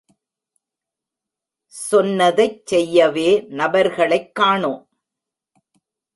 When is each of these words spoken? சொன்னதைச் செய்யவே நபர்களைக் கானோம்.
சொன்னதைச் 1.91 2.65
செய்யவே 2.65 3.45
நபர்களைக் 3.49 4.31
கானோம். 4.39 4.87